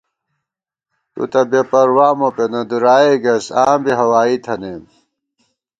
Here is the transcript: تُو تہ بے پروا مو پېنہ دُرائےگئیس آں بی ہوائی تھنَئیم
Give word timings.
تُو 1.13 1.21
تہ 1.31 1.41
بے 1.49 1.61
پروا 1.69 2.07
مو 2.17 2.29
پېنہ 2.35 2.61
دُرائےگئیس 2.69 3.45
آں 3.63 3.75
بی 3.83 3.91
ہوائی 3.99 4.37
تھنَئیم 4.43 4.83